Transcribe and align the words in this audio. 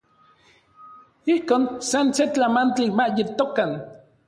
Ijkon 1.33 1.63
san 1.89 2.07
se 2.15 2.23
tlamantli 2.33 2.87
ma 2.97 3.05
yetokan. 3.17 3.71